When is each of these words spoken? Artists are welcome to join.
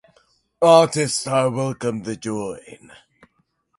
Artists 0.63 1.27
are 1.27 1.51
welcome 1.51 2.01
to 2.05 2.17
join. 2.17 2.91